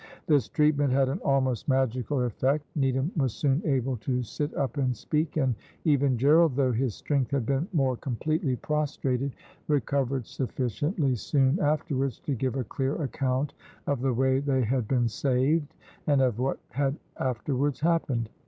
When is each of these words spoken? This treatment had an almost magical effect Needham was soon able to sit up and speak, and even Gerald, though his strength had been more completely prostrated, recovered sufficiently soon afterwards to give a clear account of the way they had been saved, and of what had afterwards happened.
This 0.25 0.49
treatment 0.49 0.91
had 0.91 1.09
an 1.09 1.19
almost 1.23 1.69
magical 1.69 2.23
effect 2.23 2.65
Needham 2.75 3.11
was 3.15 3.33
soon 3.35 3.61
able 3.63 3.97
to 3.97 4.23
sit 4.23 4.51
up 4.55 4.77
and 4.77 4.97
speak, 4.97 5.37
and 5.37 5.53
even 5.85 6.17
Gerald, 6.17 6.55
though 6.55 6.71
his 6.71 6.95
strength 6.95 7.29
had 7.29 7.45
been 7.45 7.67
more 7.71 7.95
completely 7.95 8.55
prostrated, 8.55 9.35
recovered 9.67 10.25
sufficiently 10.25 11.13
soon 11.13 11.59
afterwards 11.59 12.17
to 12.21 12.33
give 12.33 12.55
a 12.55 12.63
clear 12.63 12.95
account 12.95 13.53
of 13.85 14.01
the 14.01 14.11
way 14.11 14.39
they 14.39 14.63
had 14.63 14.87
been 14.87 15.07
saved, 15.07 15.75
and 16.07 16.19
of 16.19 16.39
what 16.39 16.57
had 16.69 16.97
afterwards 17.17 17.81
happened. 17.81 18.27